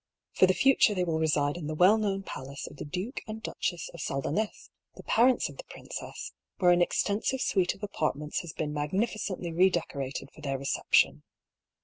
[0.31, 3.39] For the future they will reside in the well known palace of the Duke and
[3.43, 8.51] Duchess of Saldanh6s, the parents of the princess, where an extensive suite of apartments has
[8.51, 11.21] been mag nificently re decorated for their reception.